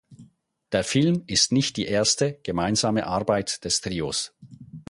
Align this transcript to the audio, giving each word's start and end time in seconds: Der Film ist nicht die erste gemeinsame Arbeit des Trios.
Der 0.71 0.83
Film 0.83 1.25
ist 1.27 1.51
nicht 1.51 1.77
die 1.77 1.85
erste 1.85 2.33
gemeinsame 2.41 3.05
Arbeit 3.05 3.63
des 3.65 3.81
Trios. 3.81 4.33